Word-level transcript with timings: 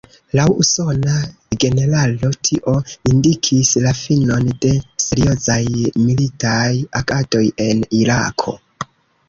Laŭ 0.37 0.43
usona 0.61 1.17
generalo 1.63 2.31
tio 2.49 2.73
indikis 3.11 3.71
la 3.85 3.93
finon 4.01 4.49
de 4.65 4.73
seriozaj 5.05 5.61
militaj 6.09 6.67
agadoj 7.05 7.47
en 7.71 7.89
Irako. 8.03 8.59